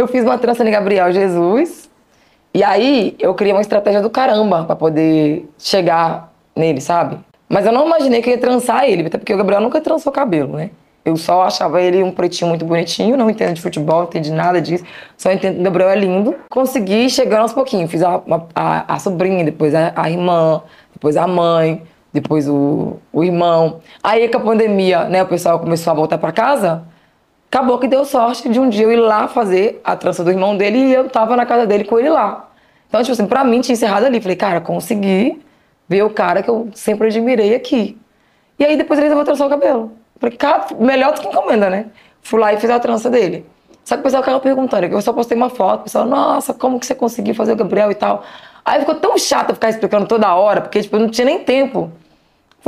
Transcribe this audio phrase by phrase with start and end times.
[0.00, 1.88] eu fiz uma trança de Gabriel Jesus.
[2.52, 7.18] E aí eu criei uma estratégia do caramba pra poder chegar nele, sabe?
[7.48, 10.56] Mas eu não imaginei que ia trançar ele, até porque o Gabriel nunca trançou cabelo,
[10.56, 10.70] né?
[11.04, 14.60] Eu só achava ele um pretinho muito bonitinho, não entendo de futebol, não entendi nada
[14.60, 14.84] disso.
[15.16, 16.34] Só entendo que o Gabriel é lindo.
[16.50, 17.90] Consegui chegar aos pouquinhos.
[17.90, 18.20] Fiz a,
[18.54, 20.62] a, a sobrinha, depois a, a, irmã,
[20.92, 21.82] depois a mãe,
[22.12, 23.80] depois o, o irmão.
[24.02, 26.84] Aí com a pandemia, né, o pessoal começou a voltar para casa.
[27.50, 30.56] Acabou que deu sorte de um dia eu ir lá fazer a trança do irmão
[30.56, 32.48] dele e eu tava na casa dele com ele lá.
[32.88, 34.20] Então, tipo assim, pra mim tinha encerrado ali.
[34.20, 35.42] Falei, cara, consegui
[35.88, 37.98] ver o cara que eu sempre admirei aqui.
[38.56, 39.90] E aí depois ele resolveu trançar o cabelo.
[40.20, 41.86] Falei, cara, melhor do que encomenda, né?
[42.22, 43.44] Fui lá e fiz a trança dele.
[43.84, 46.78] Só que o pessoal ficava perguntando, eu só postei uma foto, o pessoal, nossa, como
[46.78, 48.22] que você conseguiu fazer o Gabriel e tal.
[48.64, 51.90] Aí ficou tão chato ficar explicando toda hora, porque tipo, eu não tinha nem tempo.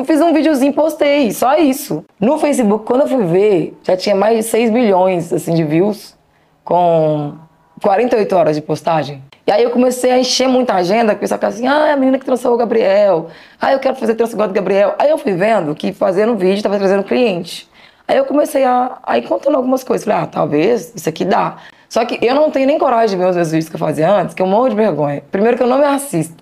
[0.04, 2.04] Fiz um videozinho postei, só isso.
[2.18, 6.16] No Facebook, quando eu fui ver, já tinha mais de 6 milhões assim, de views,
[6.64, 7.34] com
[7.82, 9.22] 48 horas de postagem.
[9.46, 12.18] E aí eu comecei a encher muita agenda, que o pessoal assim, ah, a menina
[12.18, 13.28] que trançou o Gabriel,
[13.60, 14.94] ah, eu quero fazer trança igual do Gabriel.
[14.98, 17.68] Aí eu fui vendo que fazendo vídeo estava trazendo cliente.
[18.08, 20.04] Aí eu comecei a, a ir contando algumas coisas.
[20.04, 21.56] Falei, ah, talvez isso aqui dá.
[21.88, 24.10] Só que eu não tenho nem coragem de ver os meus vídeos que eu fazia
[24.10, 25.22] antes, que eu morro de vergonha.
[25.30, 26.41] Primeiro que eu não me assisto.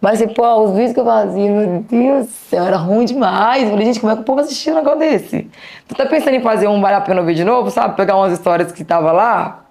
[0.00, 3.64] Mas assim, pô, os vídeos que eu fazia, meu Deus do céu, era ruim demais.
[3.64, 5.50] Eu falei, gente, como é que o povo assistiu um negócio desse?
[5.88, 7.96] Tu tá pensando em fazer um Vale a Pena Ver de novo, sabe?
[7.96, 9.66] Pegar umas histórias que tava lá,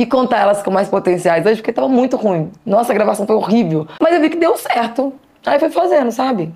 [0.00, 2.50] e contar elas com mais potenciais hoje, porque tava muito ruim.
[2.64, 3.86] Nossa, a gravação foi horrível.
[4.00, 5.12] Mas eu vi que deu certo.
[5.44, 6.54] Aí fui fazendo, sabe?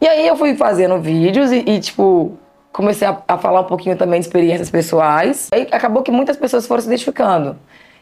[0.00, 2.36] E aí eu fui fazendo vídeos e, e tipo,
[2.72, 5.48] comecei a, a, falar um pouquinho também de experiências pessoais.
[5.52, 7.56] Aí acabou que muitas pessoas foram se identificando.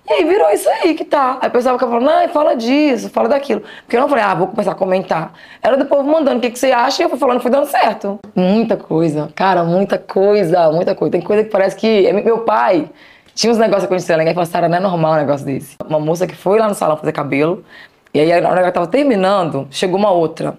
[0.08, 1.38] E aí virou isso aí que tá.
[1.40, 3.62] Aí o pessoal ficava falando, não, fala disso, fala daquilo.
[3.82, 5.32] Porque eu não falei, ah, vou começar a comentar.
[5.62, 7.66] Era do povo mandando o que, que você acha e eu fui falando, foi dando
[7.66, 8.18] certo.
[8.34, 11.12] Muita coisa, cara, muita coisa, muita coisa.
[11.12, 12.90] Tem coisa que parece que é meu pai
[13.34, 15.76] tinha uns negócios acontecendo ninguém falou, Sara, não é normal um negócio desse.
[15.88, 17.64] Uma moça que foi lá no salão fazer cabelo,
[18.12, 20.58] e aí na hora que tava terminando, chegou uma outra.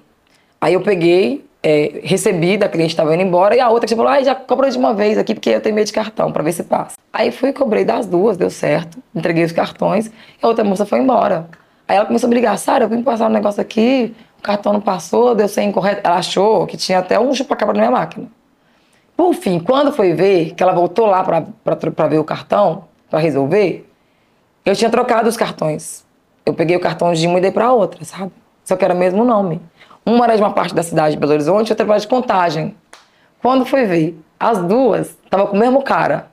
[0.60, 3.96] Aí eu peguei, é, recebi da cliente que tava indo embora, e a outra que
[3.96, 6.42] falou, ah, já cobrou de uma vez aqui, porque eu tenho medo de cartão, pra
[6.44, 6.98] ver se passa.
[7.14, 10.12] Aí fui, cobrei das duas, deu certo, entreguei os cartões, e
[10.42, 11.48] a outra moça foi embora.
[11.88, 14.74] Aí ela começou a me ligar, Sara, eu vim passar um negócio aqui, o cartão
[14.74, 16.02] não passou, deu sem incorreto.
[16.04, 18.28] Ela achou que tinha até um chupa-cabra na minha máquina.
[19.16, 23.88] Por fim, quando foi ver, que ela voltou lá para ver o cartão, para resolver,
[24.66, 26.04] eu tinha trocado os cartões.
[26.44, 28.32] Eu peguei o cartão de uma e dei para outra, sabe?
[28.64, 29.62] Só que era o mesmo nome.
[30.06, 32.76] Uma era de uma parte da cidade de Belo Horizonte, outra era de Contagem.
[33.42, 36.28] Quando foi ver, as duas estavam com o mesmo cara.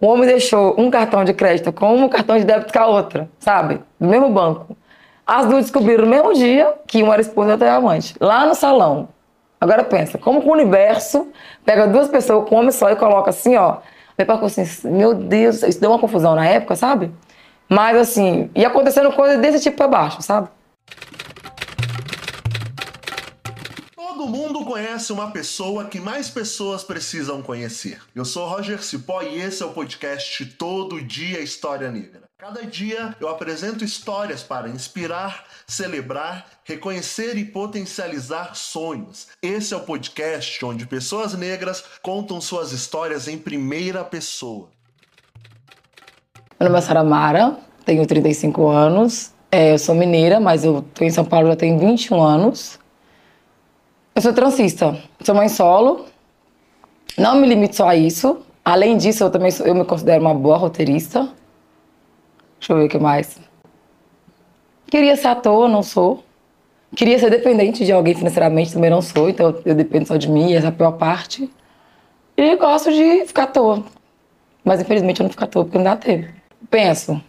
[0.00, 3.28] O homem deixou um cartão de crédito com um cartão de débito com a outra,
[3.38, 3.80] sabe?
[3.98, 4.76] Do mesmo banco.
[5.26, 8.14] As duas descobriram no mesmo dia que uma era esposa e outra era amante.
[8.20, 9.08] Lá no salão.
[9.60, 11.28] Agora pensa, como que o universo
[11.64, 13.78] pega duas pessoas com homem só e coloca assim, ó.
[14.16, 17.10] Depois assim, meu Deus, isso deu uma confusão na época, sabe?
[17.68, 20.48] Mas assim, ia acontecendo coisa desse tipo pra baixo, sabe?
[24.16, 28.00] Todo mundo conhece uma pessoa que mais pessoas precisam conhecer.
[28.14, 32.22] Eu sou Roger Cipó e esse é o podcast Todo Dia História Negra.
[32.38, 39.26] Cada dia eu apresento histórias para inspirar, celebrar, reconhecer e potencializar sonhos.
[39.42, 44.68] Esse é o podcast onde pessoas negras contam suas histórias em primeira pessoa.
[46.60, 49.32] Meu nome é Sara Mara, tenho 35 anos.
[49.50, 52.78] É, eu sou mineira, mas eu estou em São Paulo já tem 21 anos.
[54.14, 56.06] Eu sou transista, sou mãe solo.
[57.18, 58.38] Não me limito só a isso.
[58.64, 61.28] Além disso, eu também sou, eu me considero uma boa roteirista.
[62.58, 63.38] Deixa eu ver o que mais.
[64.86, 66.22] Queria ser ator, não sou.
[66.94, 70.54] Queria ser dependente de alguém financeiramente, também não sou, então eu dependo só de mim,
[70.54, 71.50] essa é a pior parte.
[72.36, 73.84] E gosto de ficar à toa.
[74.64, 76.28] Mas infelizmente eu não fico à toa porque não dá tempo.
[76.70, 77.20] Penso.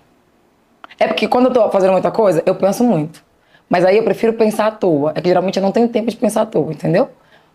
[0.99, 3.23] É porque quando eu tô fazendo muita coisa, eu penso muito.
[3.69, 5.11] Mas aí eu prefiro pensar à toa.
[5.15, 7.09] É que geralmente eu não tenho tempo de pensar à toa, entendeu?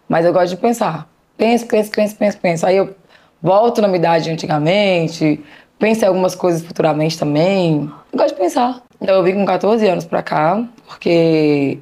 [0.08, 1.08] Mas eu gosto de pensar.
[1.36, 2.66] Penso, penso, penso, penso, penso.
[2.66, 2.94] Aí eu
[3.40, 5.42] volto na minha idade antigamente,
[5.78, 7.90] penso em algumas coisas futuramente também.
[8.12, 8.82] Eu gosto de pensar.
[9.00, 11.78] Então eu vim com 14 anos pra cá, porque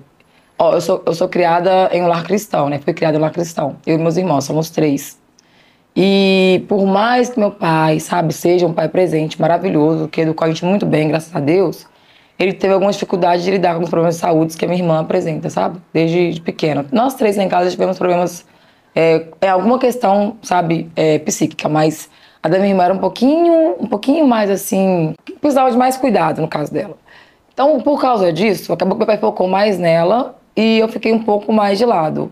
[0.59, 2.79] ó, eu, sou, eu sou criada em um lar cristão, né?
[2.79, 3.77] Fui criada em um lar cristão.
[3.87, 5.19] Eu e meus irmãos, somos três.
[5.97, 10.49] E por mais que meu pai, sabe, seja um pai presente, maravilhoso, que educou a
[10.49, 11.87] gente muito bem, graças a Deus,
[12.39, 15.01] ele teve algumas dificuldades de lidar com os problemas de saúde que a minha irmã
[15.01, 15.81] apresenta, sabe?
[15.93, 16.87] Desde pequena.
[16.93, 18.47] Nós três em casa tivemos problemas,
[18.95, 22.09] é, é alguma questão, sabe, é, psíquica, mas
[22.43, 26.41] a da minha irmã era um pouquinho, um pouquinho mais assim, precisava de mais cuidado
[26.41, 26.97] no caso dela.
[27.53, 31.23] Então, por causa disso, acabou que meu pai focou mais nela e eu fiquei um
[31.23, 32.31] pouco mais de lado.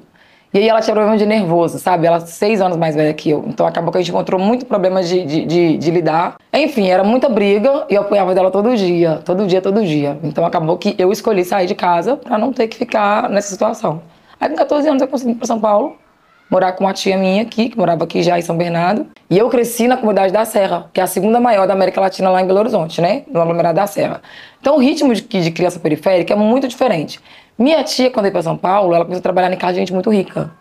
[0.57, 2.07] E aí ela tinha problema de nervoso, sabe?
[2.07, 3.45] Ela é seis anos mais velha que eu.
[3.47, 6.39] Então acabou que a gente encontrou muito problema de, de, de, de lidar.
[6.51, 9.21] Enfim, era muita briga e eu apanhava dela todo dia.
[9.23, 10.19] Todo dia, todo dia.
[10.23, 14.01] Então acabou que eu escolhi sair de casa para não ter que ficar nessa situação.
[14.41, 15.99] Aí com 14 anos eu consegui ir pra São Paulo
[16.51, 19.07] morar com uma tia minha aqui, que morava aqui já em São Bernardo.
[19.29, 22.31] E eu cresci na comunidade da Serra, que é a segunda maior da América Latina
[22.31, 23.25] lá em Belo Horizonte, né?
[23.31, 24.23] No aglomerado da Serra.
[24.61, 27.21] Então o ritmo de, de criança periférica é muito diferente.
[27.59, 29.93] Minha tia, quando veio para São Paulo, ela começou a trabalhar em casa de gente
[29.93, 30.53] muito rica.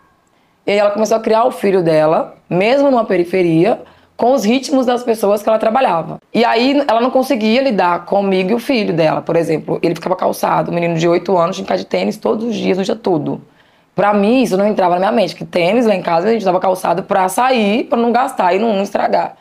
[0.66, 3.82] E aí ela começou a criar o filho dela, mesmo numa periferia,
[4.18, 6.20] com os ritmos das pessoas que ela trabalhava.
[6.34, 9.78] E aí ela não conseguia lidar comigo e o filho dela, por exemplo.
[9.84, 12.84] Ele ficava calçado, um menino de 8 anos, de de tênis todos os dias, o
[12.84, 13.42] dia todo.
[13.96, 16.44] Pra mim, isso não entrava na minha mente, que tênis lá em casa a gente
[16.44, 19.38] tava calçado pra sair, pra não gastar e não, estragar.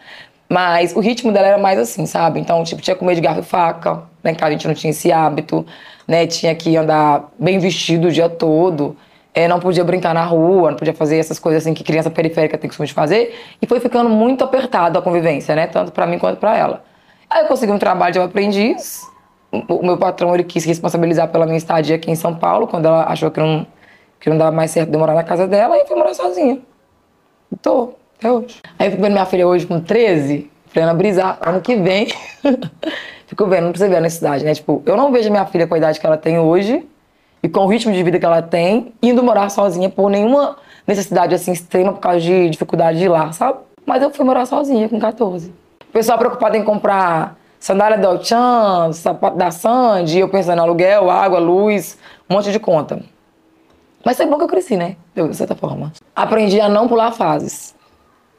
[0.49, 2.39] Mas o ritmo dela era mais assim, sabe?
[2.39, 4.05] Então, tipo, tinha comer de garfo e faca.
[4.23, 5.67] Lá em casa a gente não tinha esse hábito
[6.07, 6.27] né?
[6.27, 8.97] Tinha que andar bem vestido o dia todo.
[9.33, 12.57] É, não podia brincar na rua, não podia fazer essas coisas assim que criança periférica
[12.57, 13.35] tem costume de fazer.
[13.61, 15.67] E foi ficando muito apertado a convivência, né?
[15.67, 16.85] Tanto para mim quanto para ela.
[17.29, 19.03] Aí eu consegui um trabalho de aprendiz.
[19.69, 23.05] O meu patrão ele quis responsabilizar pela minha estadia aqui em São Paulo, quando ela
[23.05, 23.65] achou que não,
[24.25, 26.59] que não dava mais certo de morar na casa dela, e eu fui morar sozinha.
[27.53, 28.59] E tô, até hoje.
[28.79, 32.09] Aí eu fico vendo minha filha hoje com 13, plena brisar, ano que vem.
[33.29, 34.55] fico vendo, não precisa ver a necessidade, né?
[34.55, 36.89] Tipo, eu não vejo minha filha com a idade que ela tem hoje
[37.43, 40.57] e com o ritmo de vida que ela tem, indo morar sozinha por nenhuma
[40.87, 43.59] necessidade assim extrema por causa de dificuldade de ir lá, sabe?
[43.85, 45.53] Mas eu fui morar sozinha com 14.
[45.83, 51.11] O pessoal preocupado em comprar sandália da Chan, sapato da Sandy, eu pensando em aluguel,
[51.11, 51.99] água, luz,
[52.29, 53.03] um monte de conta.
[54.05, 54.97] Mas foi bom que eu cresci, né?
[55.15, 55.93] De certa forma.
[56.15, 57.75] Aprendi a não pular fases.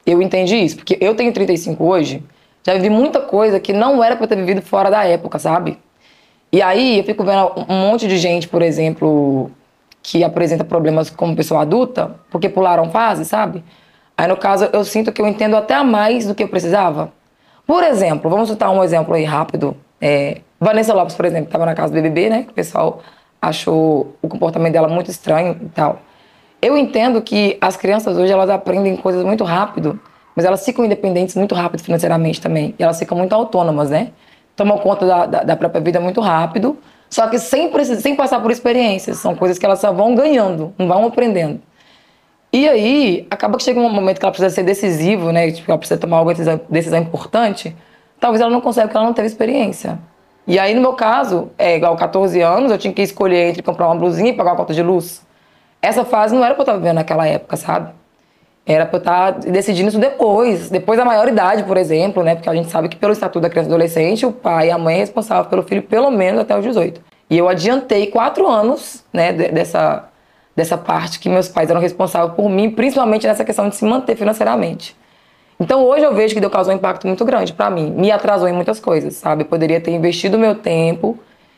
[0.06, 2.23] Eu entendi isso, porque eu tenho 35 hoje,
[2.63, 5.79] já vivi muita coisa que não era para ter vivido fora da época, sabe?
[6.51, 9.50] E aí eu fico vendo um monte de gente, por exemplo,
[10.03, 13.63] que apresenta problemas como pessoa adulta, porque pularam fase, sabe?
[14.15, 17.12] Aí no caso eu sinto que eu entendo até mais do que eu precisava.
[17.65, 19.75] Por exemplo, vamos citar um exemplo aí rápido.
[20.00, 22.44] É, Vanessa Lopes, por exemplo, estava na casa do BBB, né?
[22.44, 23.01] Que o pessoal
[23.42, 26.00] achou o comportamento dela muito estranho e tal.
[26.62, 30.00] Eu entendo que as crianças hoje elas aprendem coisas muito rápido
[30.36, 32.76] mas elas ficam independentes muito rápido financeiramente também.
[32.78, 34.10] E elas ficam muito autônomas, né?
[34.56, 36.78] Tomam conta da, da, da própria vida muito rápido,
[37.10, 39.18] só que sem, sem passar por experiências.
[39.18, 41.62] São coisas que elas só vão ganhando, não vão aprendendo.
[42.52, 45.52] E aí, acaba que chega um momento que ela precisa ser decisivo, né?
[45.52, 47.76] Tipo, ela precisa tomar alguma decisão, decisão importante.
[48.20, 50.00] Talvez ela não consiga porque ela não teve experiência.
[50.47, 53.88] E aí, no meu caso, é igual 14 anos, eu tinha que escolher entre comprar
[53.88, 55.25] uma blusinha e pagar uma conta de luz.
[55.81, 57.92] Essa fase não era pra eu estar vivendo naquela época, sabe?
[58.65, 62.36] Era para eu estar decidindo isso depois, depois da maioridade, por exemplo, né?
[62.36, 64.77] Porque a gente sabe que pelo Estatuto da Criança e Adolescente, o pai e a
[64.77, 67.01] mãe é responsável pelo filho pelo menos até os 18.
[67.30, 70.09] E eu adiantei quatro anos, né, dessa,
[70.56, 74.15] dessa parte que meus pais eram responsáveis por mim, principalmente nessa questão de se manter
[74.15, 74.95] financeiramente.
[75.60, 77.92] Então hoje eu vejo que deu causou um impacto muito grande para mim.
[77.92, 79.44] Me atrasou em muitas coisas, sabe?
[79.44, 81.18] Eu poderia ter investido meu tempo,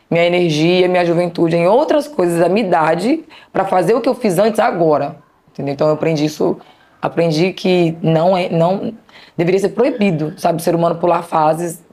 [0.09, 4.15] minha energia, minha juventude em outras coisas da minha idade para fazer o que eu
[4.15, 5.17] fiz antes agora.
[5.51, 5.73] Entendeu?
[5.73, 6.57] Então eu aprendi isso
[7.01, 8.93] aprendi que não é não
[9.35, 11.83] deveria ser proibido, sabe, o ser humano pular fases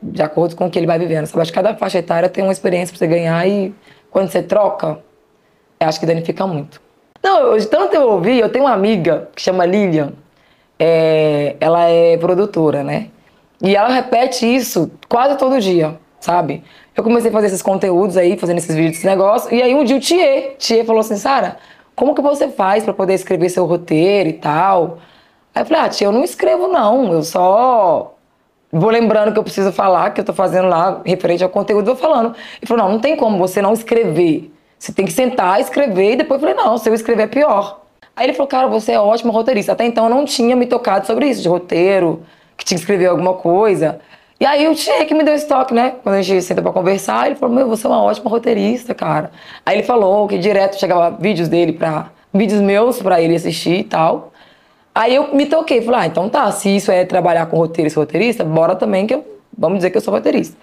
[0.00, 1.26] de acordo com o que ele vai vivendo.
[1.26, 1.42] Sabe?
[1.42, 3.74] Acho que cada faixa etária tem uma experiência para você ganhar e
[4.10, 4.98] quando você troca,
[5.80, 6.80] acho que danifica muito.
[7.22, 10.12] Não, hoje tanto eu ouvi, eu tenho uma amiga que chama Lilian,
[10.84, 13.06] é, ela é produtora, né?
[13.62, 16.64] E ela repete isso quase todo dia, sabe?
[16.96, 19.84] Eu comecei a fazer esses conteúdos aí, fazendo esses vídeos, esse negócio, e aí um
[19.84, 21.56] dia o Thier, Thier falou assim, Sara,
[21.94, 24.98] como que você faz para poder escrever seu roteiro e tal?
[25.54, 28.16] Aí eu falei, ah, tia, eu não escrevo não, eu só
[28.72, 31.96] vou lembrando que eu preciso falar, que eu tô fazendo lá referente ao conteúdo, vou
[31.96, 32.34] falando.
[32.60, 34.52] Ele falou, não, não tem como você não escrever.
[34.76, 37.81] Você tem que sentar, escrever, e depois eu falei, não, se eu escrever é pior.
[38.14, 39.72] Aí ele falou, cara, você é ótimo roteirista.
[39.72, 42.22] Até então eu não tinha me tocado sobre isso, de roteiro,
[42.56, 44.00] que tinha que escrever alguma coisa.
[44.38, 45.94] E aí o Tchê que me deu esse toque, né?
[46.02, 49.30] Quando a gente senta pra conversar, ele falou, meu, você é uma ótima roteirista, cara.
[49.64, 52.10] Aí ele falou que direto chegava vídeos dele pra...
[52.34, 54.32] Vídeos meus pra ele assistir e tal.
[54.94, 57.98] Aí eu me toquei, falei, ah, então tá, se isso é trabalhar com roteiro ser
[57.98, 59.24] roteirista, bora também que eu...
[59.56, 60.56] Vamos dizer que eu sou roteirista.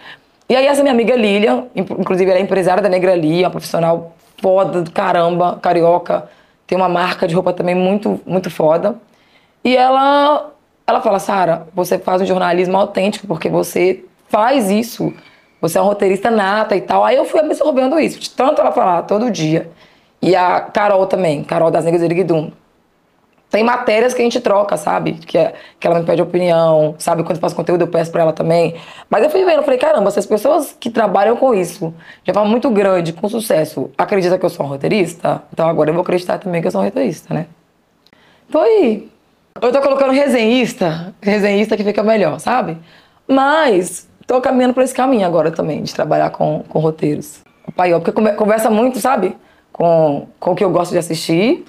[0.49, 4.13] E aí essa minha amiga Lilian, inclusive ela é empresária da Negra Lia, uma profissional
[4.41, 6.27] foda do caramba, carioca,
[6.69, 8.95] tem uma marca de roupa também muito, muito foda.
[9.63, 10.51] E ela
[10.85, 15.11] ela fala, Sara, você faz um jornalismo autêntico porque você faz isso.
[15.59, 17.03] Você é um roteirista nata e tal.
[17.03, 19.69] Aí eu fui absorvendo isso, de tanto ela falar todo dia.
[20.21, 22.51] E a Carol também, Carol das Negras Eriguidum.
[23.49, 25.13] Tem matérias que a gente troca, sabe?
[25.13, 27.23] Que, é, que ela me pede opinião, sabe?
[27.23, 28.75] Quando eu faço conteúdo, eu peço pra ela também.
[29.09, 31.91] Mas eu fui vendo, eu falei, caramba, se as pessoas que trabalham com isso,
[32.23, 35.95] de forma muito grande, com sucesso, acreditam que eu sou um roteirista, então agora eu
[35.95, 37.47] vou acreditar também que eu sou um roteirista, né?
[38.47, 39.09] Então aí.
[39.59, 42.77] Eu tô colocando resenhista, resenhista que fica melhor, sabe?
[43.27, 47.41] Mas tô caminhando por esse caminho agora também, de trabalhar com, com roteiros.
[47.75, 49.35] Pai, porque conversa muito, sabe?
[49.73, 51.65] Com, com o que eu gosto de assistir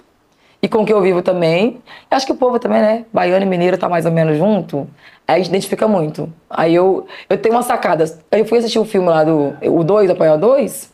[0.62, 1.80] e com o que eu vivo também.
[2.10, 3.04] Acho que o povo também, né?
[3.12, 4.86] Baiano e mineiro tá mais ou menos junto.
[5.26, 6.30] Aí a gente identifica muito.
[6.48, 8.18] Aí eu, eu tenho umas sacadas.
[8.30, 10.92] Aí eu fui assistir o filme lá do o 2, Apoiar 2.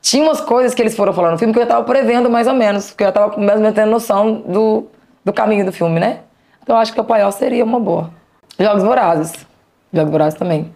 [0.00, 2.46] Tinha umas coisas que eles foram falando no filme que eu já tava prevendo mais
[2.46, 4.86] ou menos, que eu já tava mais ou menos tendo noção do,
[5.24, 6.20] do caminho do filme, né?
[6.62, 8.10] Então eu acho que o Paiol seria uma boa.
[8.58, 9.46] Jogos Vorazes.
[9.92, 10.72] Jogos Vorazes também.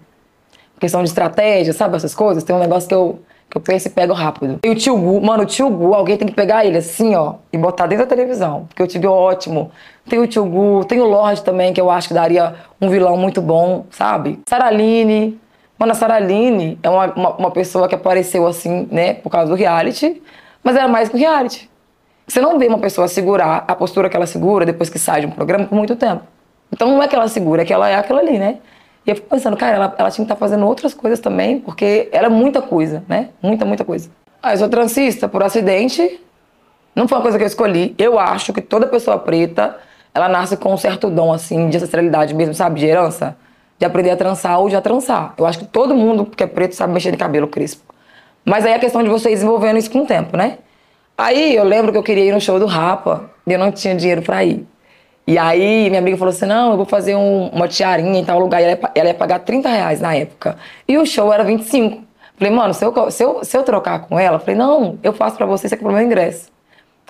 [0.81, 1.97] Questão de estratégia, sabe?
[1.97, 2.43] Essas coisas.
[2.43, 4.61] Tem um negócio que eu que eu penso e pego rápido.
[4.62, 7.35] E o tio Gu, mano, o tio Gu, alguém tem que pegar ele assim, ó,
[7.52, 8.66] e botar dentro da televisão.
[8.69, 9.73] Porque o tio Gu é ótimo.
[10.09, 13.16] Tem o tio Gu, tem o Lorde também, que eu acho que daria um vilão
[13.16, 14.38] muito bom, sabe?
[14.49, 15.38] Saraline.
[15.76, 19.57] Mano, a Saraline é uma, uma, uma, pessoa que apareceu assim, né, por causa do
[19.57, 20.23] reality,
[20.62, 21.69] mas era mais que o reality.
[22.28, 25.26] Você não vê uma pessoa segurar a postura que ela segura depois que sai de
[25.26, 26.23] um programa por muito tempo.
[26.73, 28.59] Então não é que ela segura, é que ela é aquela ali, né?
[29.07, 31.59] E eu fico pensando, cara, ela, ela tinha que estar tá fazendo outras coisas também,
[31.59, 33.30] porque ela é muita coisa, né?
[33.42, 34.11] Muita, muita coisa.
[34.42, 36.21] Ah, eu sou transista por acidente.
[36.95, 37.95] Não foi uma coisa que eu escolhi.
[37.99, 39.76] Eu acho que toda pessoa preta,
[40.14, 42.80] ela nasce com um certo dom, assim, de ancestralidade mesmo, sabe?
[42.80, 43.37] De herança.
[43.78, 45.35] De aprender a trançar ou de a trançar.
[45.38, 47.83] Eu acho que todo mundo que é preto sabe mexer de cabelo crespo.
[48.45, 50.59] Mas aí é a questão de você desenvolvendo isso com o tempo, né?
[51.16, 53.95] Aí eu lembro que eu queria ir no show do Rapa e eu não tinha
[53.95, 54.66] dinheiro para ir.
[55.30, 58.40] E aí minha amiga falou assim: não, eu vou fazer um, uma tiarinha em tal
[58.40, 58.60] lugar.
[58.60, 60.56] E ela ia, ela ia pagar 30 reais na época.
[60.88, 62.02] E o show era 25.
[62.37, 65.37] Falei, mano, se eu, se eu, se eu trocar com ela, falei, não, eu faço
[65.37, 66.49] pra você, você aqui pro meu ingresso.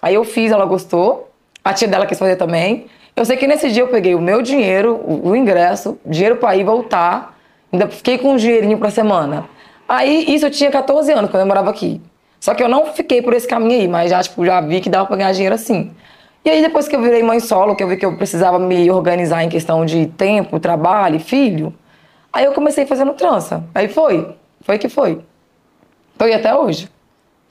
[0.02, 1.30] Aí eu fiz, ela gostou.
[1.64, 2.88] A tia dela quis fazer também.
[3.16, 6.54] Eu sei que nesse dia eu peguei o meu dinheiro, o, o ingresso, dinheiro pra
[6.54, 7.38] ir voltar.
[7.72, 9.48] Ainda fiquei com um dinheirinho pra semana.
[9.88, 12.02] Aí, isso eu tinha 14 anos, quando eu morava aqui.
[12.38, 14.90] Só que eu não fiquei por esse caminho aí, mas já, tipo, já vi que
[14.90, 15.90] dava pra ganhar dinheiro assim.
[16.42, 18.90] E aí, depois que eu virei mãe solo, que eu vi que eu precisava me
[18.90, 21.75] organizar em questão de tempo, trabalho, filho,
[22.32, 23.62] aí eu comecei fazendo trança.
[23.75, 24.35] Aí foi.
[24.62, 25.20] Foi que foi.
[26.16, 26.88] Tô aí até hoje,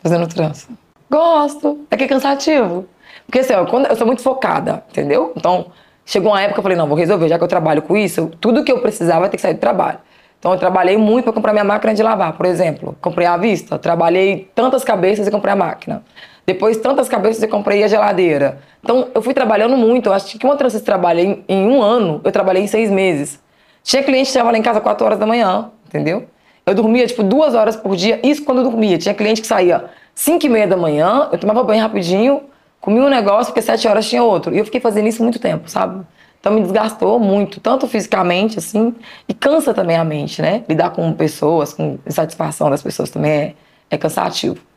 [0.02, 0.68] fazendo trança.
[1.10, 1.86] Gosto.
[1.92, 2.88] É que é cansativo.
[3.26, 5.34] Porque assim, ó, quando eu sou muito focada, entendeu?
[5.36, 5.68] Então,
[6.04, 8.32] chegou uma época que eu falei, não, vou resolver, já que eu trabalho com isso,
[8.42, 10.00] tudo que eu precisava ter que sair do trabalho.
[10.40, 12.98] Então, eu trabalhei muito para comprar minha máquina de lavar, por exemplo.
[13.02, 16.04] Comprei à vista, trabalhei tantas cabeças e comprei a máquina.
[16.50, 18.58] Depois, tantas cabeças, eu comprei a geladeira.
[18.84, 20.10] Então, eu fui trabalhando muito.
[20.10, 23.40] Eu acho que uma trança trabalha em, em um ano, eu trabalhei em seis meses.
[23.84, 26.26] Tinha cliente que estava lá em casa quatro horas da manhã, entendeu?
[26.66, 28.20] Eu dormia, tipo, duas horas por dia.
[28.24, 28.98] Isso quando eu dormia.
[28.98, 32.42] Tinha cliente que saía cinco e meia da manhã, eu tomava banho rapidinho,
[32.82, 34.52] comia um negócio, porque sete horas tinha outro.
[34.52, 36.04] E eu fiquei fazendo isso muito tempo, sabe?
[36.40, 38.96] Então me desgastou muito, tanto fisicamente, assim,
[39.28, 40.64] e cansa também a mente, né?
[40.68, 43.54] Lidar com pessoas, com insatisfação das pessoas também é,
[43.92, 44.69] é cansativo.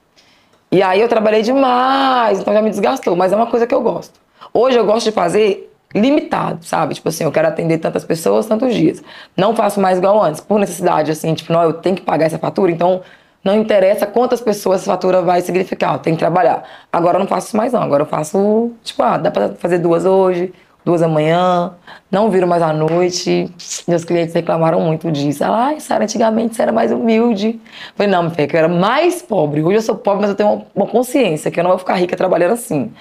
[0.73, 3.83] E aí eu trabalhei demais, então já me desgastou, mas é uma coisa que eu
[3.83, 4.19] gosto.
[4.55, 6.95] Hoje eu gosto de fazer limitado, sabe?
[6.95, 9.02] Tipo assim, eu quero atender tantas pessoas tantos dias.
[9.37, 12.38] Não faço mais igual antes, por necessidade, assim, tipo, não, eu tenho que pagar essa
[12.38, 13.02] fatura, então
[13.45, 16.64] não interessa quantas pessoas essa fatura vai significar, eu tenho que trabalhar.
[16.91, 19.76] Agora eu não faço isso mais não, agora eu faço, tipo, ah, dá pra fazer
[19.76, 21.73] duas hoje, duas da manhã,
[22.11, 23.51] não viram mais à noite.
[23.87, 25.45] Meus clientes reclamaram muito disso.
[25.45, 27.49] Ela, ai, Sara, antigamente você era mais humilde.
[27.49, 27.61] Eu
[27.97, 29.62] falei, não, Fê, que eu era mais pobre.
[29.62, 31.95] Hoje eu sou pobre, mas eu tenho uma, uma, consciência que eu não vou ficar
[31.95, 32.93] rica trabalhando assim.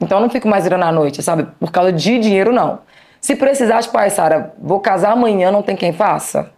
[0.00, 1.46] Então eu não fico mais virando à noite, sabe?
[1.58, 2.80] Por causa de dinheiro, não.
[3.20, 6.50] Se precisar, tipo, ai, Sara, vou casar amanhã, não tem quem faça.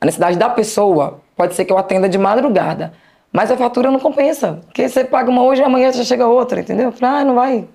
[0.00, 2.92] A necessidade da pessoa pode ser que eu atenda de madrugada.
[3.32, 4.60] Mas a fatura não compensa.
[4.66, 6.86] Porque você paga uma hoje e amanhã já chega outra, entendeu?
[6.86, 7.68] Eu falei, ah, não vai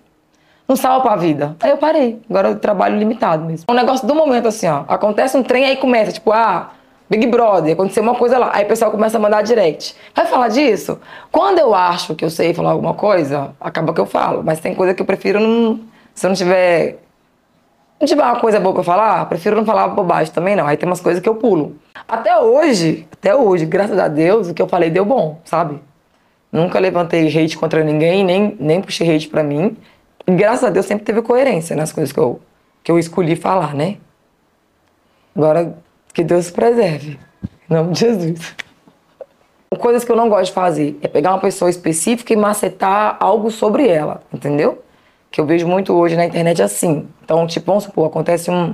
[0.67, 1.55] não salva a vida.
[1.59, 2.19] Aí eu parei.
[2.29, 3.65] Agora eu trabalho limitado mesmo.
[3.67, 4.83] É um negócio do momento assim, ó.
[4.87, 6.71] Acontece um trem, aí começa, tipo, ah,
[7.07, 8.51] Big Brother, aconteceu uma coisa lá.
[8.53, 9.95] Aí o pessoal começa a mandar direct.
[10.15, 10.99] Vai falar disso?
[11.31, 14.41] Quando eu acho que eu sei falar alguma coisa, acaba que eu falo.
[14.43, 15.81] Mas tem coisa que eu prefiro não.
[16.15, 16.99] Se eu não tiver.
[17.99, 20.67] Não tiver uma coisa boa pra falar, prefiro não falar bobagem também, não.
[20.67, 21.77] Aí tem umas coisas que eu pulo.
[22.07, 25.81] Até hoje, até hoje, graças a Deus, o que eu falei deu bom, sabe?
[26.51, 29.77] Nunca levantei hate contra ninguém, nem, nem puxei hate pra mim
[30.27, 32.39] graças a Deus sempre teve coerência nas coisas que eu,
[32.83, 33.97] que eu escolhi falar, né?
[35.35, 35.77] Agora,
[36.13, 37.19] que Deus preserve.
[37.69, 38.55] Em nome de Jesus.
[39.77, 43.51] Coisas que eu não gosto de fazer é pegar uma pessoa específica e macetar algo
[43.51, 44.81] sobre ela, entendeu?
[45.29, 47.07] Que eu vejo muito hoje na internet assim.
[47.23, 48.73] Então, tipo, vamos supor, acontece um,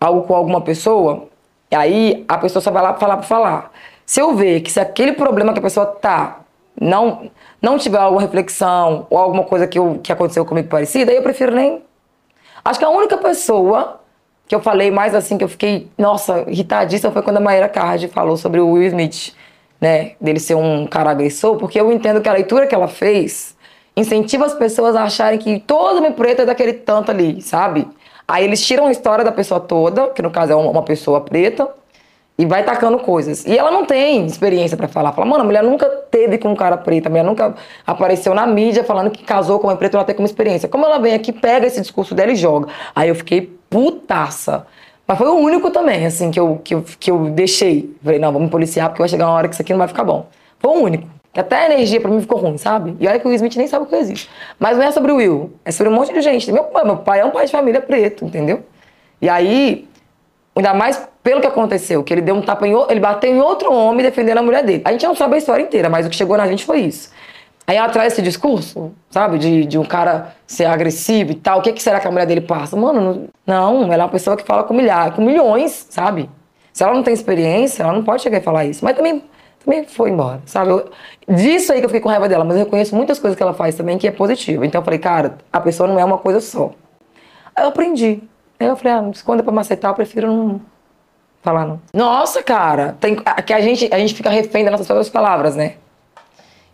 [0.00, 1.28] algo com alguma pessoa,
[1.70, 3.72] e aí a pessoa só vai lá falar pra falar.
[4.06, 6.40] Se eu ver que se aquele problema que a pessoa tá
[6.80, 7.30] não
[7.62, 11.54] não tiver alguma reflexão ou alguma coisa que, eu, que aconteceu comigo parecida, eu prefiro
[11.54, 11.82] nem,
[12.64, 14.00] Acho que a única pessoa
[14.48, 18.08] que eu falei mais assim, que eu fiquei, nossa, irritadíssima, foi quando a Maíra Card
[18.08, 19.34] falou sobre o Will Smith,
[19.78, 20.12] né?
[20.18, 23.54] Dele ser um cara agressor, porque eu entendo que a leitura que ela fez
[23.94, 27.86] incentiva as pessoas a acharem que todo homem preto é daquele tanto ali, sabe?
[28.26, 31.68] Aí eles tiram a história da pessoa toda, que no caso é uma pessoa preta,
[32.36, 33.44] e vai tacando coisas.
[33.44, 35.12] E ela não tem experiência para falar.
[35.12, 37.54] Fala, mano, a mulher nunca teve com um cara preto, a mulher nunca
[37.86, 40.68] apareceu na mídia falando que casou com uma preta, ela tem como experiência.
[40.68, 42.68] Como ela vem aqui, pega esse discurso dela e joga.
[42.94, 44.66] Aí eu fiquei putaça.
[45.06, 47.94] Mas foi o único também, assim, que eu, que eu, que eu deixei.
[48.02, 50.02] Falei, não, vamos policiar, porque vai chegar uma hora que isso aqui não vai ficar
[50.02, 50.26] bom.
[50.58, 51.06] Foi o único.
[51.36, 52.96] Até a energia pra mim ficou ruim, sabe?
[53.00, 54.30] E olha que o Will Smith nem sabe o que existe.
[54.58, 56.50] Mas não é sobre o Will, é sobre um monte de gente.
[56.50, 58.62] Meu pai, meu pai é um pai de família preto, entendeu?
[59.20, 59.88] E aí,
[60.56, 63.72] ainda mais pelo que aconteceu, que ele deu um tapa em ele bateu em outro
[63.72, 64.82] homem defendendo a mulher dele.
[64.84, 67.10] A gente não sabe a história inteira, mas o que chegou na gente foi isso.
[67.66, 71.72] Aí atrás desse discurso, sabe, de, de um cara ser agressivo e tal, o que,
[71.72, 72.76] que será que a mulher dele passa?
[72.76, 76.28] Mano, não, ela é uma pessoa que fala com milhares, com milhões, sabe?
[76.74, 78.84] Se ela não tem experiência, ela não pode chegar e falar isso.
[78.84, 79.24] Mas também,
[79.64, 80.72] também foi embora, sabe?
[80.72, 80.90] Eu,
[81.26, 83.54] disso aí que eu fiquei com raiva dela, mas eu reconheço muitas coisas que ela
[83.54, 84.66] faz também que é positiva.
[84.66, 86.70] Então eu falei, cara, a pessoa não é uma coisa só.
[87.56, 88.22] Aí eu aprendi.
[88.64, 90.60] Aí eu falei, ah, quando é pra macetar, eu prefiro não
[91.42, 91.80] falar não.
[91.92, 93.16] Nossa, cara, tem,
[93.46, 95.74] que a gente, a gente fica refém das nossas próprias palavras, né?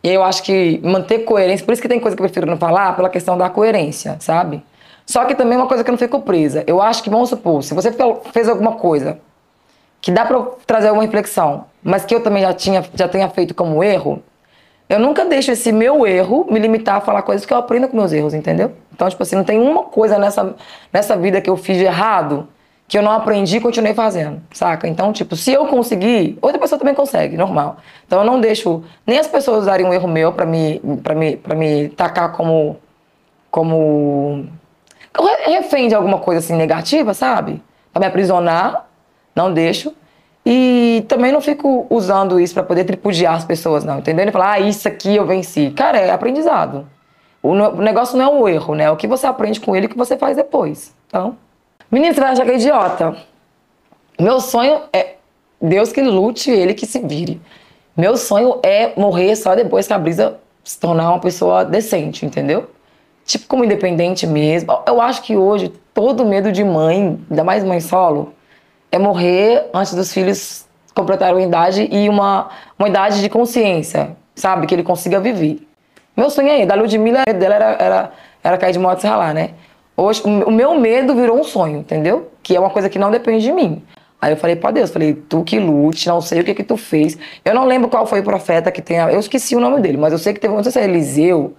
[0.02, 2.56] E eu acho que manter coerência, por isso que tem coisa que eu prefiro não
[2.56, 4.62] falar, pela questão da coerência, sabe?
[5.04, 6.62] Só que também é uma coisa que eu não fico presa.
[6.66, 7.92] Eu acho que, vamos supor, se você
[8.32, 9.18] fez alguma coisa
[10.00, 13.54] que dá para trazer alguma reflexão, mas que eu também já, tinha, já tenha feito
[13.54, 14.22] como erro,
[14.90, 17.96] eu nunca deixo esse meu erro me limitar a falar coisas que eu aprendo com
[17.96, 18.72] meus erros, entendeu?
[18.92, 20.56] Então, tipo assim, não tem uma coisa nessa,
[20.92, 22.48] nessa vida que eu fiz de errado
[22.88, 24.88] que eu não aprendi e continuei fazendo, saca?
[24.88, 27.76] Então, tipo, se eu conseguir, outra pessoa também consegue, normal.
[28.04, 31.36] Então eu não deixo nem as pessoas usarem um erro meu para me para me
[31.36, 32.76] para me tacar como
[33.48, 34.44] como
[35.46, 37.62] refém de alguma coisa assim negativa, sabe?
[37.92, 38.88] Para me aprisionar,
[39.36, 39.94] não deixo.
[40.44, 44.26] E também não fico usando isso para poder tripudiar as pessoas, não, entendeu?
[44.26, 45.70] E falar, ah, isso aqui eu venci.
[45.70, 46.86] Cara, é aprendizado.
[47.42, 48.90] O negócio não é o erro, né?
[48.90, 50.94] O que você aprende com ele o que você faz depois.
[51.06, 51.36] Então,
[51.90, 53.16] Menino, você vai achar que é idiota.
[54.18, 55.14] Meu sonho é
[55.60, 57.40] Deus que lute, ele que se vire.
[57.96, 62.70] Meu sonho é morrer só depois que a Brisa se tornar uma pessoa decente, entendeu?
[63.24, 64.78] Tipo, como independente mesmo.
[64.86, 68.32] Eu acho que hoje todo medo de mãe, ainda mais mãe solo,
[68.90, 72.48] é morrer antes dos filhos completarem uma idade e uma,
[72.78, 74.66] uma idade de consciência, sabe?
[74.66, 75.66] Que ele consiga viver.
[76.16, 79.50] Meu sonho é, da Ludmilla, dela era, era, era cair de moto e ralar, né?
[79.96, 82.30] Hoje, o meu medo virou um sonho, entendeu?
[82.42, 83.82] Que é uma coisa que não depende de mim.
[84.20, 86.76] Aí eu falei para Deus, falei, tu que lute, não sei o que que tu
[86.76, 87.16] fez.
[87.44, 90.12] Eu não lembro qual foi o profeta que tem, eu esqueci o nome dele, mas
[90.12, 91.54] eu sei que teve, não sei se é Eliseu,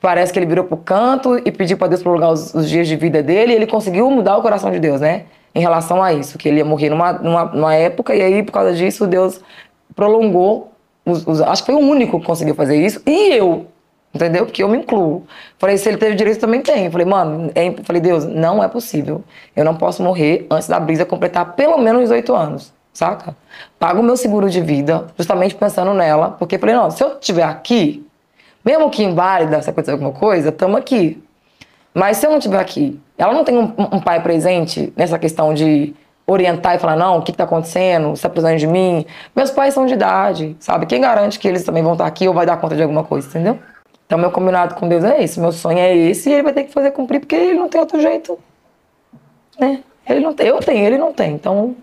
[0.00, 2.96] parece que ele virou pro canto e pediu para Deus prolongar os, os, dias de
[2.96, 5.24] vida dele e ele conseguiu mudar o coração de Deus, né?
[5.54, 8.52] Em relação a isso, que ele ia morrer numa, numa, numa época e aí por
[8.52, 9.40] causa disso Deus
[9.94, 10.72] prolongou
[11.04, 13.02] os, os, acho que foi o único que conseguiu fazer isso.
[13.06, 13.66] E eu,
[14.14, 14.44] Entendeu?
[14.44, 15.26] Porque eu me incluo.
[15.58, 16.90] Falei, se ele teve direito, também tem.
[16.90, 19.24] Falei, mano, é, falei, Deus, não é possível.
[19.56, 23.34] Eu não posso morrer antes da brisa completar pelo menos 18 anos, saca?
[23.78, 27.44] Pago o meu seguro de vida, justamente pensando nela, porque falei, não, se eu estiver
[27.44, 28.06] aqui,
[28.62, 31.22] mesmo que inválida, se acontecer alguma coisa, estamos aqui.
[31.94, 35.54] Mas se eu não estiver aqui, ela não tem um, um, pai presente nessa questão
[35.54, 35.94] de
[36.26, 39.06] orientar e falar, não, o que está acontecendo, você está precisando de mim.
[39.34, 40.86] Meus pais são de idade, sabe?
[40.86, 43.28] Quem garante que eles também vão estar aqui ou vai dar conta de alguma coisa,
[43.28, 43.58] entendeu?
[44.06, 45.40] Então, meu combinado com Deus é esse.
[45.40, 47.80] Meu sonho é esse e ele vai ter que fazer cumprir porque ele não tem
[47.80, 48.38] outro jeito.
[49.58, 49.82] Né?
[50.06, 51.32] Ele não tem, eu tenho, ele não tem.
[51.32, 51.76] Então,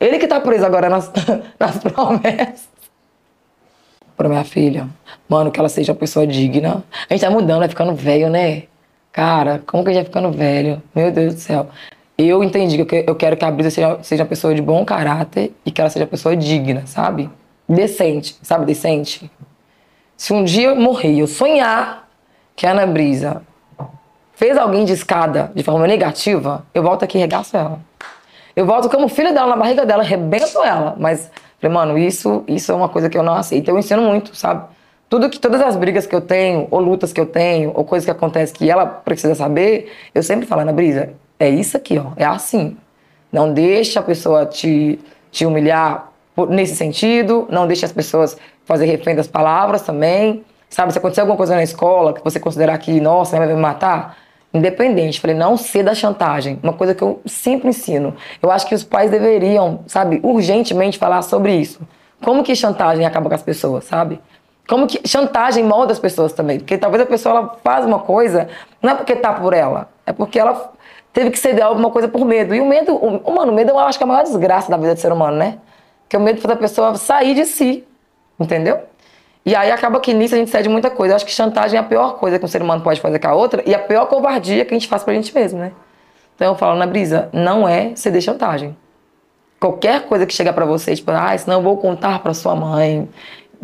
[0.00, 1.10] ele que tá preso agora nas,
[1.58, 2.68] nas promessas.
[4.16, 4.88] Pra minha filha,
[5.28, 6.82] mano, que ela seja uma pessoa digna.
[7.08, 8.64] A gente tá mudando, vai ficando velho, né?
[9.18, 10.80] Cara, como que a gente vai ficando velho?
[10.94, 11.66] Meu Deus do céu.
[12.16, 15.52] Eu entendi que eu quero que a Brisa seja, seja uma pessoa de bom caráter
[15.66, 17.28] e que ela seja uma pessoa digna, sabe?
[17.68, 18.64] Decente, sabe?
[18.64, 19.28] Decente.
[20.16, 22.08] Se um dia eu morrer eu sonhar
[22.54, 23.42] que a Ana Brisa
[24.34, 27.80] fez alguém de escada de forma negativa, eu volto aqui e regaço ela.
[28.54, 30.94] Eu volto como filho dela na barriga dela, arrebento ela.
[30.96, 31.28] Mas,
[31.60, 33.68] falei, mano, isso, isso é uma coisa que eu não aceito.
[33.68, 34.77] Eu ensino muito, sabe?
[35.08, 38.04] Tudo que, todas as brigas que eu tenho, ou lutas que eu tenho, ou coisas
[38.04, 42.12] que acontecem que ela precisa saber, eu sempre falo, Ana Brisa, é isso aqui, ó,
[42.16, 42.76] é assim.
[43.32, 44.98] Não deixa a pessoa te,
[45.30, 46.12] te humilhar
[46.48, 50.44] nesse sentido, não deixa as pessoas fazer refém das palavras também.
[50.68, 54.18] Sabe, se acontecer alguma coisa na escola que você considerar que, nossa, vai me matar,
[54.52, 55.18] independente.
[55.20, 56.58] Falei, não ceda da chantagem.
[56.62, 58.14] Uma coisa que eu sempre ensino.
[58.42, 61.80] Eu acho que os pais deveriam, sabe, urgentemente falar sobre isso.
[62.22, 64.20] Como que chantagem acaba com as pessoas, sabe?
[64.68, 66.58] Como que chantagem molda as pessoas também.
[66.58, 68.48] Porque talvez a pessoa ela faz uma coisa,
[68.82, 70.72] não é porque tá por ela, é porque ela
[71.10, 72.54] teve que ceder alguma coisa por medo.
[72.54, 74.76] E o medo, o, mano, o medo eu acho que é a maior desgraça da
[74.76, 75.58] vida do ser humano, né?
[76.06, 77.82] Que o medo da pessoa sair de si,
[78.38, 78.80] entendeu?
[79.44, 81.12] E aí acaba que nisso a gente cede muita coisa.
[81.12, 83.28] Eu acho que chantagem é a pior coisa que um ser humano pode fazer com
[83.28, 85.72] a outra e a pior covardia que a gente faz pra gente mesmo, né?
[86.36, 88.76] Então eu falo na brisa, não é ceder chantagem.
[89.58, 93.08] Qualquer coisa que chegar para você, tipo, ah, senão eu vou contar para sua mãe.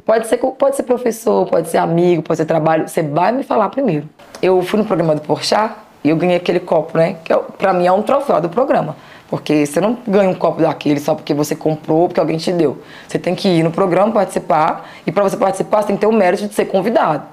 [0.05, 2.87] Pode ser, pode ser professor, pode ser amigo, pode ser trabalho.
[2.87, 4.07] Você vai me falar primeiro.
[4.43, 7.17] Eu fui no programa do Porchat e eu ganhei aquele copo, né?
[7.25, 8.97] Que é, para mim é um troféu do programa.
[9.31, 12.83] Porque você não ganha um copo daquele só porque você comprou, porque alguém te deu.
[13.09, 14.91] Você tem que ir no programa, participar.
[15.07, 17.25] E para você participar, você tem que ter o mérito de ser convidado.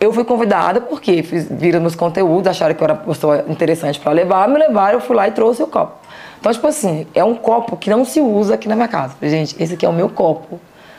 [0.00, 4.00] Eu fui convidada porque fiz, viram nos conteúdos, acharam que eu era uma pessoa interessante
[4.00, 5.92] para levar, me levaram, eu fui lá e trouxe o copo.
[6.40, 9.14] Então, tipo assim, é um copo que não se usa aqui na minha casa.
[9.20, 10.58] Gente, esse aqui é o meu copo.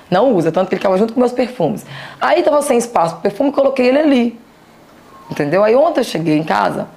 [0.10, 1.86] Não usa, tanto que ele ficava junto com meus perfumes.
[2.19, 4.39] Aí tava sem espaço pro perfume, coloquei ele ali.
[5.30, 5.63] Entendeu?
[5.63, 6.88] Aí ontem eu cheguei em casa,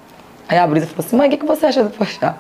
[0.48, 2.34] aí a Brisa falou assim, mãe, o que, que você acha do Porchat?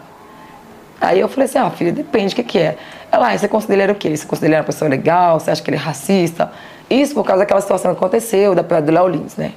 [1.00, 2.78] Aí eu falei assim, ah, filha, depende, o que, que é?
[3.10, 4.16] Ela, ah, você considera ele o quê?
[4.16, 5.38] Você considera ele uma pessoa legal?
[5.38, 6.50] Você acha que ele é racista?
[6.88, 9.52] Isso por causa daquela situação que aconteceu, da piada do Léo Lins, né?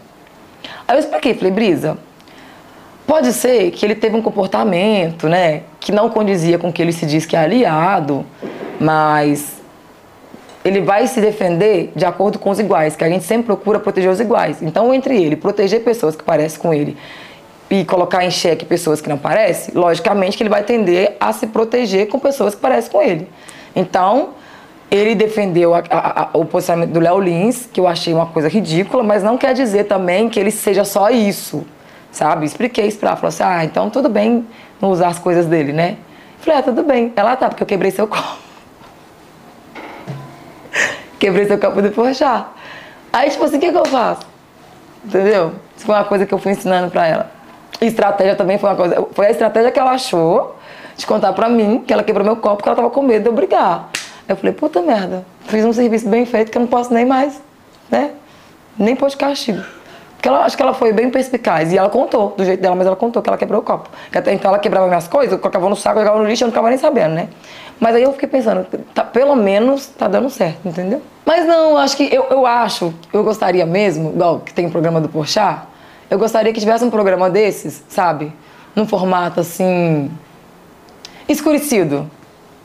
[0.87, 1.97] Aí eu expliquei, falei, Brisa,
[3.05, 6.91] pode ser que ele teve um comportamento, né, que não condizia com o que ele
[6.91, 8.25] se diz que é aliado,
[8.79, 9.61] mas
[10.65, 14.09] ele vai se defender de acordo com os iguais, que a gente sempre procura proteger
[14.09, 14.63] os iguais.
[14.63, 16.97] Então, entre ele proteger pessoas que parecem com ele
[17.69, 21.45] e colocar em xeque pessoas que não parecem, logicamente que ele vai tender a se
[21.45, 23.29] proteger com pessoas que parecem com ele.
[23.75, 24.29] Então,
[24.89, 28.49] ele defendeu a, a, a, o posicionamento do Léo Lins, que eu achei uma coisa
[28.49, 31.63] ridícula, mas não quer dizer também que ele seja só isso,
[32.11, 32.43] sabe?
[32.43, 34.43] Expliquei isso pra ela, falou assim, ah, então tudo bem
[34.81, 35.97] não usar as coisas dele, né?
[36.39, 37.13] Falei, ah, tudo bem.
[37.15, 38.44] Ela tá, porque eu quebrei seu copo.
[41.19, 42.53] Quebrei seu copo de porchar.
[43.11, 44.21] Aí, tipo assim, o que, que eu faço?
[45.03, 45.53] Entendeu?
[45.75, 47.31] Isso foi uma coisa que eu fui ensinando pra ela.
[47.79, 49.07] estratégia também foi uma coisa.
[49.13, 50.55] Foi a estratégia que ela achou
[50.95, 53.29] de contar pra mim que ela quebrou meu copo porque ela tava com medo de
[53.29, 53.89] eu brigar.
[54.27, 57.39] Eu falei, puta merda, fiz um serviço bem feito que eu não posso nem mais,
[57.89, 58.11] né?
[58.77, 59.63] Nem pôr de castigo.
[60.25, 61.71] Porque ela, acho que ela foi bem perspicaz.
[61.71, 63.91] E ela contou, do jeito dela, mas ela contou que ela quebrou o copo.
[64.11, 66.47] Que até então ela quebrava minhas coisas, eu colocava no saco, jogava no lixo, eu
[66.47, 67.29] não ficava nem sabendo, né?
[67.79, 70.99] Mas aí eu fiquei pensando, tá, pelo menos tá dando certo, entendeu?
[71.23, 74.99] Mas não, acho que eu, eu acho, eu gostaria mesmo, igual que tem o programa
[74.99, 75.67] do Porchat,
[76.09, 78.33] eu gostaria que tivesse um programa desses, sabe?
[78.75, 80.09] Num formato assim.
[81.29, 82.09] escurecido.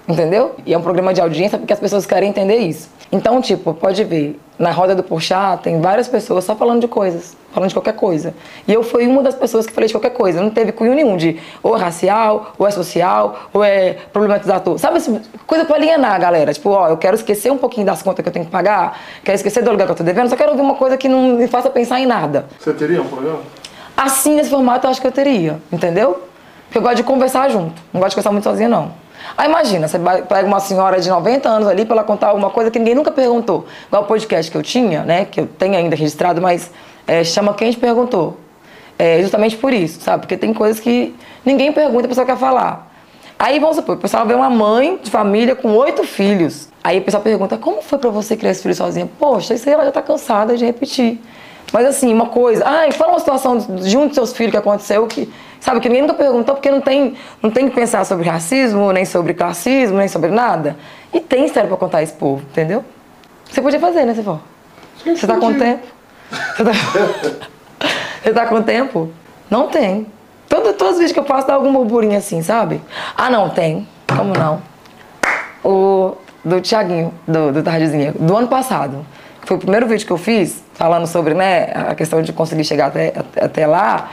[0.08, 0.56] Entendeu?
[0.64, 2.88] E é um programa de audiência porque as pessoas querem entender isso.
[3.12, 7.36] Então, tipo, pode ver, na roda do Porchat tem várias pessoas só falando de coisas,
[7.52, 8.32] falando de qualquer coisa.
[8.68, 10.40] E eu fui uma das pessoas que falei de qualquer coisa.
[10.40, 14.78] Não teve cunho nenhum de ou é racial, ou é social, ou é problematizador.
[14.78, 16.52] Sabe, assim, coisa pra alienar a galera.
[16.52, 19.34] Tipo, ó, eu quero esquecer um pouquinho das contas que eu tenho que pagar, quero
[19.34, 21.48] esquecer do aluguel que eu tô devendo, só quero ouvir uma coisa que não me
[21.48, 22.46] faça pensar em nada.
[22.58, 23.40] Você teria um programa?
[23.96, 26.22] Assim, nesse formato, eu acho que eu teria, entendeu?
[26.66, 27.82] Porque eu gosto de conversar junto.
[27.92, 28.92] Não gosto de conversar muito sozinha, não.
[29.36, 32.70] Aí imagina, você pega uma senhora de 90 anos ali para ela contar alguma coisa
[32.70, 33.66] que ninguém nunca perguntou.
[33.88, 36.70] Igual o podcast que eu tinha, né, que eu tenho ainda registrado, mas
[37.06, 38.38] é, chama Quem Te Perguntou.
[38.98, 40.22] É justamente por isso, sabe?
[40.22, 42.90] Porque tem coisas que ninguém pergunta a pessoa quer falar.
[43.38, 46.68] Aí vamos supor, o pessoal vê uma mãe de família com oito filhos.
[46.84, 49.08] Aí o pessoal pergunta, como foi para você criar esse filho sozinha?
[49.18, 51.18] Poxa, isso aí ela já tá cansada de repetir.
[51.72, 55.06] Mas assim, uma coisa, ah, fala uma situação de um dos seus filhos que aconteceu
[55.06, 58.90] que Sabe, que ninguém nunca perguntou, porque não tem, não tem que pensar sobre racismo,
[58.92, 60.76] nem sobre classismo, nem sobre nada.
[61.12, 62.82] E tem história pra contar esse povo, entendeu?
[63.50, 64.40] Você podia fazer, né, Cifó?
[65.04, 65.86] Você tá com tempo?
[66.56, 66.70] Você tá...
[68.22, 69.10] Você tá com tempo?
[69.50, 70.06] Não tem.
[70.48, 72.80] Todo, todos os vídeos que eu faço dá algum burburinho assim, sabe?
[73.16, 73.88] Ah, não, tem.
[74.14, 74.60] Como não?
[75.64, 79.04] O do Tiaguinho, do, do Tardezinha, do ano passado.
[79.42, 82.86] Foi o primeiro vídeo que eu fiz, falando sobre né, a questão de conseguir chegar
[82.86, 84.10] até, até lá.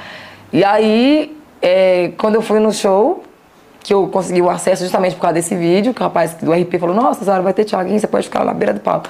[0.51, 3.23] E aí é, quando eu fui no show,
[3.83, 6.77] que eu consegui o acesso justamente por causa desse vídeo, que o rapaz do RP
[6.79, 9.09] falou, nossa, senhora vai ter Thiaguinho, você pode ficar lá na beira do palco.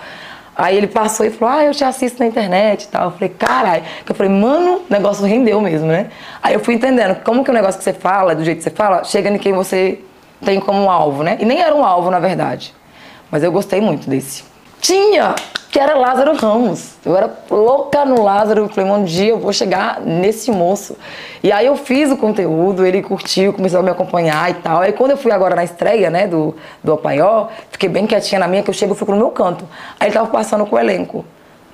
[0.56, 3.06] Aí ele passou e falou, ah, eu te assisto na internet e tal.
[3.06, 3.84] Eu falei, caralho.
[4.10, 6.10] Eu falei, mano, o negócio rendeu mesmo, né?
[6.42, 8.72] Aí eu fui entendendo como que o negócio que você fala, do jeito que você
[8.72, 10.00] fala, chega em quem você
[10.44, 11.38] tem como alvo, né?
[11.40, 12.74] E nem era um alvo, na verdade.
[13.30, 14.44] Mas eu gostei muito desse.
[14.82, 15.36] Tinha!
[15.78, 16.96] Que era Lázaro Ramos.
[17.06, 18.62] Eu era louca no Lázaro.
[18.62, 20.98] Eu falei, um dia eu vou chegar nesse moço.
[21.44, 24.82] E aí eu fiz o conteúdo, ele curtiu, começou a me acompanhar e tal.
[24.82, 28.48] Aí quando eu fui agora na estreia, né, do, do Apaió, fiquei bem quietinha na
[28.48, 29.66] minha, que eu chego e fico no meu canto.
[30.00, 31.24] Aí ele tava passando com o elenco.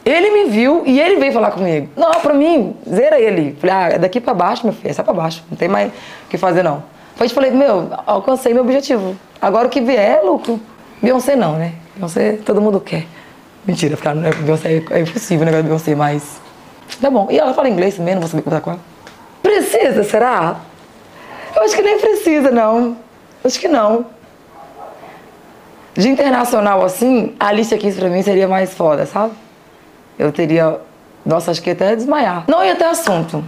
[0.03, 1.87] Ele me viu e ele veio falar comigo.
[1.95, 3.55] Não, pra mim, zera ele.
[3.61, 5.45] Falei, ah, é daqui pra baixo, meu filho, é só pra baixo.
[5.49, 6.83] Não tem mais o que fazer, não.
[7.13, 9.15] Depois falei, meu, alcancei meu objetivo.
[9.41, 10.59] Agora o que vier, é lucro.
[11.01, 11.71] Beyoncé não, né?
[11.95, 13.05] Beyoncé todo mundo quer.
[13.65, 16.41] Mentira, ficar no Beyoncé é impossível de Beyoncé, mas.
[17.01, 17.27] Tá bom.
[17.29, 18.79] E ela fala inglês também, não vou saber conversar com ela.
[19.41, 20.57] Precisa, será?
[21.55, 22.97] Eu acho que nem precisa, não.
[23.43, 24.05] Acho que não.
[25.95, 29.33] De internacional, assim, a Alicia Keys pra mim seria mais foda, sabe?
[30.17, 30.79] Eu teria.
[31.25, 32.45] Nossa, acho que ia até desmaiar.
[32.47, 33.43] Não ia ter assunto.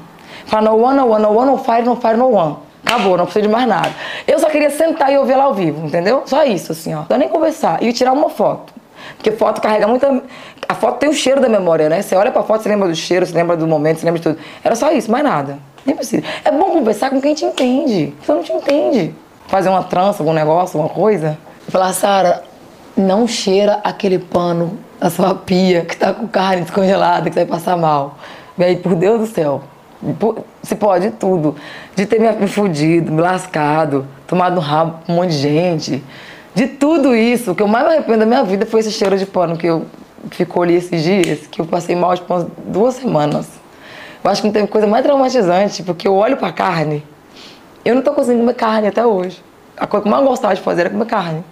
[0.45, 2.57] Fala no one, no one, no one, no fire, no fire, no one.
[2.85, 3.89] Acabou, não precisa de mais nada.
[4.27, 6.23] Eu só queria sentar e ouvir ela ao vivo, entendeu?
[6.25, 7.03] Só isso, assim, ó.
[7.09, 7.81] Não nem conversar.
[7.81, 8.73] E tirar uma foto.
[9.17, 10.23] Porque foto carrega muita.
[10.67, 12.01] A foto tem o cheiro da memória, né?
[12.01, 14.23] Você olha pra foto, você lembra do cheiro, você lembra do momento, você lembra de
[14.29, 14.39] tudo.
[14.63, 15.57] Era só isso, mais nada.
[15.85, 16.23] Nem precisa.
[16.43, 18.13] É bom conversar com quem te entende.
[18.21, 19.13] Você não te entende.
[19.47, 21.37] Fazer uma trança, algum negócio, alguma coisa.
[21.69, 22.43] Falar, Sara,
[22.97, 27.57] não cheira aquele pano na sua pia que tá com carne descongelada, que você vai
[27.57, 28.17] passar mal.
[28.57, 29.61] E aí, por Deus do céu,
[30.63, 31.55] se pode tudo.
[31.95, 36.03] De ter me fudido, me lascado, tomado um rabo com um monte de gente.
[36.55, 39.17] De tudo isso, o que eu mais me arrependo da minha vida foi esse cheiro
[39.17, 39.85] de pano que, eu,
[40.31, 43.49] ficou ali esses dias, que eu passei mal tipo, duas semanas.
[44.23, 47.03] Eu acho que não teve coisa mais traumatizante, porque eu olho pra carne,
[47.83, 49.43] eu não tô conseguindo comer carne até hoje.
[49.75, 51.43] A coisa que eu mais gostava de fazer era comer carne.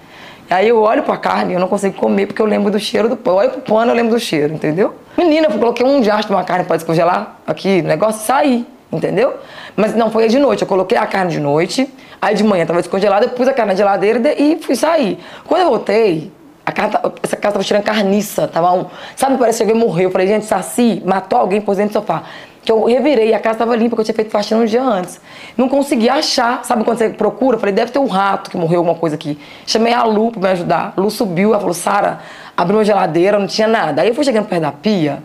[0.49, 3.09] Aí eu olho pra carne e eu não consigo comer porque eu lembro do cheiro
[3.09, 3.33] do pão.
[3.33, 4.95] Eu olho pro pano eu lembro do cheiro, entendeu?
[5.17, 8.65] Menina, eu coloquei um diacho de uma carne para descongelar aqui, o negócio sair,
[8.97, 9.35] entendeu?
[9.75, 10.61] Mas não, foi de noite.
[10.61, 13.73] Eu coloquei a carne de noite, aí de manhã tava descongelada, eu pus a carne
[13.73, 15.19] na geladeira e fui sair.
[15.45, 16.31] Quando eu voltei,
[16.65, 18.85] a casa, essa casa tava tirando carniça, tava um.
[19.15, 20.05] Sabe, parece que alguém morreu.
[20.05, 22.23] Eu falei, gente, Saci matou alguém, pôs dentro do sofá
[22.63, 25.19] que eu revirei a casa estava limpa, porque eu tinha feito faxina um dia antes.
[25.57, 27.57] Não consegui achar, sabe quando você procura?
[27.57, 29.37] Falei, deve ter um rato que morreu, alguma coisa aqui.
[29.67, 30.93] Chamei a Lu para me ajudar.
[30.95, 32.19] Lu subiu, ela falou, Sara,
[32.55, 34.01] abriu uma geladeira, não tinha nada.
[34.01, 35.21] Aí eu fui chegando perto da pia,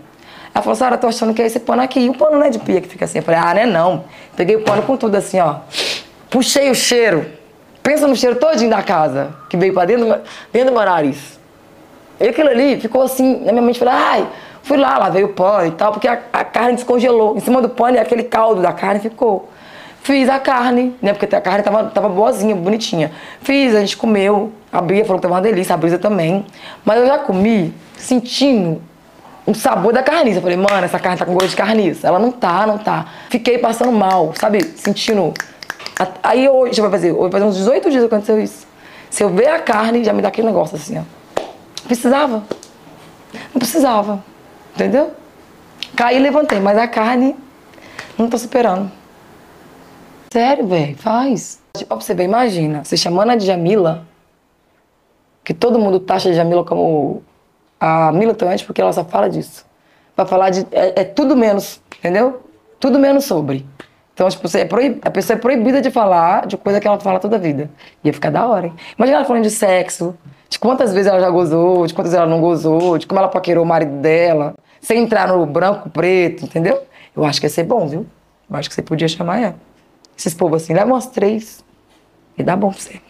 [0.54, 2.00] ela falou, Sara, tô achando que é esse pano aqui.
[2.00, 3.18] E o pano não é de pia que fica assim.
[3.18, 4.04] Eu falei, ah, não é não.
[4.36, 5.56] Peguei o pano com tudo assim, ó.
[6.30, 7.26] Puxei o cheiro.
[7.82, 10.06] Pensa no cheiro todinho da casa, que veio para dentro,
[10.52, 11.38] dentro do meu nariz.
[12.20, 14.28] E aquilo ali ficou assim, na minha mente, falei, ai
[14.68, 17.34] Fui lá, lavei o pano e tal, porque a, a carne descongelou.
[17.34, 19.48] Em cima do pano e aquele caldo da carne ficou.
[20.02, 21.14] Fiz a carne, né?
[21.14, 23.10] Porque a carne tava, tava boazinha, bonitinha.
[23.40, 24.52] Fiz, a gente comeu.
[24.70, 26.44] A Bia falou que tava uma delícia, a Brisa também.
[26.84, 28.82] Mas eu já comi sentindo
[29.48, 30.38] o sabor da carniça.
[30.38, 32.06] Eu falei, mano, essa carne tá com gosto de carniça.
[32.06, 33.06] Ela não tá, não tá.
[33.30, 34.62] Fiquei passando mal, sabe?
[34.62, 35.32] Sentindo.
[36.22, 38.66] Aí hoje, vai fazer, vai fazer uns 18 dias que aconteceu isso.
[39.08, 41.02] Se eu ver a carne, já me dá aquele negócio assim, ó.
[41.86, 42.44] Precisava.
[43.54, 44.22] Não precisava.
[44.74, 45.12] Entendeu?
[45.96, 47.34] Caí e levantei, mas a carne
[48.18, 48.92] não tô superando.
[50.30, 51.58] Sério, velho, faz.
[51.74, 54.04] Tipo, pra você ver, imagina, você chamando a Djamila,
[55.42, 57.22] que todo mundo taxa a Djamila como
[57.80, 59.64] a militante, porque ela só fala disso.
[60.14, 60.66] Pra falar de.
[60.72, 62.42] É, é tudo menos, entendeu?
[62.80, 63.66] Tudo menos sobre.
[64.14, 64.98] Então, tipo, você é proib...
[65.02, 67.70] a pessoa é proibida de falar de coisa que ela fala toda a vida.
[68.02, 68.74] Ia ficar da hora, hein?
[68.96, 70.16] Imagina ela falando de sexo,
[70.48, 73.62] de quantas vezes ela já gozou, de quantas ela não gozou, de como ela paquerou
[73.64, 76.82] o marido dela, sem entrar no branco, preto, entendeu?
[77.14, 78.06] Eu acho que ia ser bom, viu?
[78.50, 79.54] Eu acho que você podia chamar ela.
[80.16, 81.64] Esses povos assim, leva umas três
[82.36, 83.00] e dá bom pra você.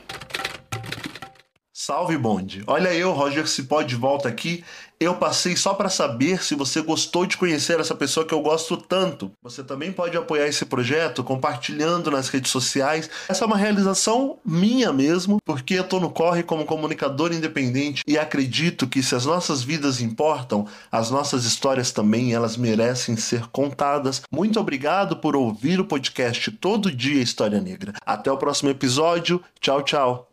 [1.89, 2.63] Salve bonde!
[2.67, 4.63] Olha eu, Roger Cipó, de volta aqui
[5.01, 8.77] eu passei só para saber se você gostou de conhecer essa pessoa que eu gosto
[8.77, 9.31] tanto.
[9.43, 13.09] Você também pode apoiar esse projeto compartilhando nas redes sociais.
[13.29, 18.19] Essa é uma realização minha mesmo, porque eu tô no corre como comunicador independente e
[18.19, 24.21] acredito que se as nossas vidas importam, as nossas histórias também, elas merecem ser contadas.
[24.31, 27.93] Muito obrigado por ouvir o podcast Todo Dia História Negra.
[28.05, 29.41] Até o próximo episódio.
[29.61, 30.28] Tchau, tchau.